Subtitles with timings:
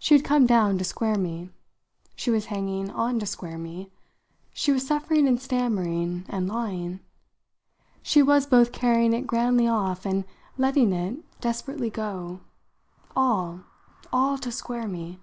[0.00, 1.50] She had come down to square me;
[2.16, 3.92] she was hanging on to square me;
[4.52, 6.98] she was suffering and stammering and lying;
[8.02, 10.24] she was both carrying it grandly off and
[10.56, 12.40] letting it desperately go:
[13.14, 13.60] all,
[14.12, 15.20] all to square me.